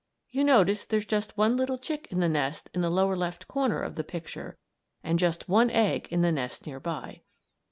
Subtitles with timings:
[0.31, 3.47] You notice there's just one little chick in the nest in the lower left hand
[3.49, 4.57] corner of the picture,
[5.03, 7.21] and just one egg in the nest near by.